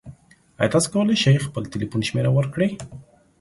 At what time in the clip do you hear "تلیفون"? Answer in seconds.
1.73-2.01